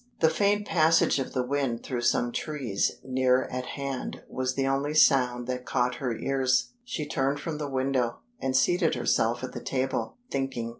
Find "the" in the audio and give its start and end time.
0.19-0.31, 1.33-1.43, 4.55-4.65, 7.59-7.69, 9.51-9.61